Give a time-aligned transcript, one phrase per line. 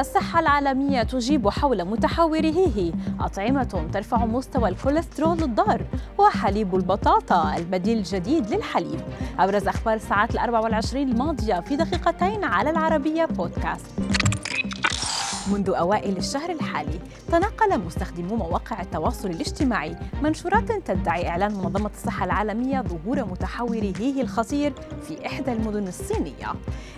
[0.00, 5.82] الصحة العالمية تجيب حول متحور هيهي أطعمة ترفع مستوى الكوليسترول الضار
[6.18, 9.00] وحليب البطاطا البديل الجديد للحليب.
[9.38, 13.86] أبرز أخبار الساعات الأربع والعشرين الماضية في دقيقتين على العربية بودكاست.
[15.52, 22.80] منذ أوائل الشهر الحالي تناقل مستخدمو مواقع التواصل الاجتماعي منشورات تدعي إعلان منظمة الصحة العالمية
[22.80, 24.72] ظهور متحور هيه الخطير
[25.02, 26.52] في إحدى المدن الصينية.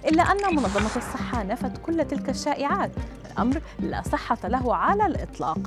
[0.07, 2.91] إلا أن منظمة الصحة نفت كل تلك الشائعات
[3.33, 5.59] الأمر لا صحة له على الإطلاق.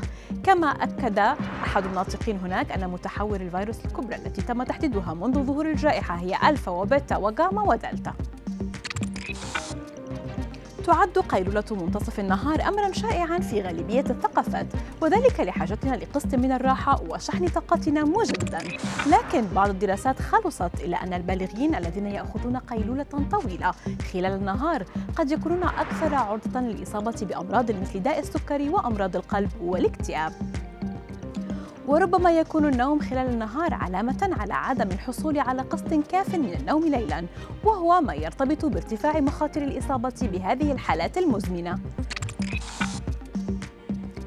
[0.43, 1.19] كما أكد
[1.63, 6.71] أحد الناطقين هناك أن متحور الفيروس الكبرى التي تم تحديدها منذ ظهور الجائحة هي ألفا
[6.71, 8.13] وبيتا وغاما ودلتا.
[10.81, 14.65] تعد قيلولة منتصف النهار أمرا شائعا في غالبية الثقافات
[15.01, 18.59] وذلك لحاجتنا لقسط من الراحة وشحن طاقتنا مجددا
[19.07, 23.71] لكن بعض الدراسات خلصت إلى أن البالغين الذين يأخذون قيلولة طويلة
[24.13, 24.83] خلال النهار
[25.15, 30.33] قد يكونون أكثر عرضة للإصابة بأمراض مثل داء السكري وأمراض القلب والاكتئاب.
[31.91, 37.25] وربما يكون النوم خلال النهار علامة على عدم الحصول على قسط كاف من النوم ليلا
[37.63, 41.79] وهو ما يرتبط بارتفاع مخاطر الإصابة بهذه الحالات المزمنة.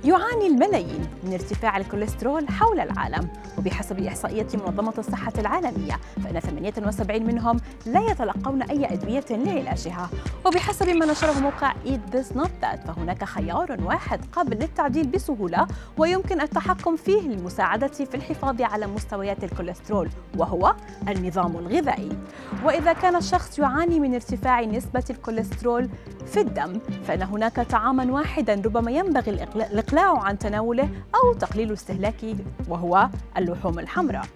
[0.05, 7.57] يعاني الملايين من ارتفاع الكوليسترول حول العالم وبحسب إحصائيات منظمة الصحة العالمية فإن 78 منهم
[7.87, 10.11] لا يتلقون أي أدوية لعلاجها.
[10.47, 15.67] وبحسب ما نشره موقع Eat This Not That فهناك خيار واحد قابل للتعديل بسهولة
[15.99, 20.09] ويمكن التحكم فيه للمساعدة في الحفاظ على مستويات الكوليسترول
[20.39, 20.75] وهو
[21.09, 22.19] النظام الغذائي.
[22.65, 25.89] وإذا كان الشخص يعاني من ارتفاع نسبة الكوليسترول
[26.27, 29.67] في الدم فإن هناك طعاما واحدا ربما ينبغي الإقلاع
[30.01, 32.37] عن تناوله أو تقليل استهلاكه
[32.69, 34.27] وهو اللحوم الحمراء.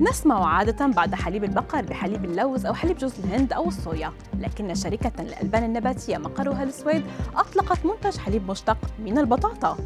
[0.00, 5.22] نسمع عادة بعد حليب البقر بحليب اللوز أو حليب جوز الهند أو الصويا لكن شركة
[5.22, 7.02] للألبان النباتية مقرها السويد
[7.36, 9.76] أطلقت منتج حليب مشتق من البطاطا.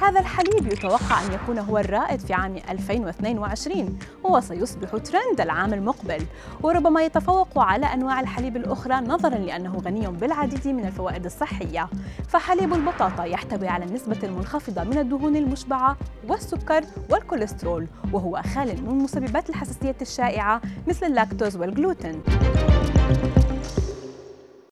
[0.00, 6.22] هذا الحليب يتوقع أن يكون هو الرائد في عام 2022 وسيصبح ترند العام المقبل.
[6.62, 11.88] وربما يتفوق على أنواع الحليب الأخرى نظرا لأنه غني بالعديد من الفوائد الصحية.
[12.28, 15.96] فحليب البطاطا يحتوي على النسبة المنخفضة من الدهون المشبعة
[16.28, 22.22] والسكر والكوليسترول وهو خال من مسببات الحساسية الشائعة مثل اللاكتوز والجلوتين.